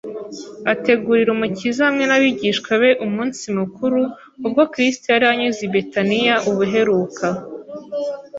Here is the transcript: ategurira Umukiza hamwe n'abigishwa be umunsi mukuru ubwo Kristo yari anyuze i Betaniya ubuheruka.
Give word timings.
ategurira 0.73 1.29
Umukiza 1.35 1.81
hamwe 1.87 2.03
n'abigishwa 2.07 2.71
be 2.81 2.89
umunsi 3.05 3.43
mukuru 3.57 3.99
ubwo 4.45 4.61
Kristo 4.71 5.05
yari 5.13 5.25
anyuze 5.31 5.61
i 5.67 5.71
Betaniya 5.73 6.35
ubuheruka. 6.49 7.25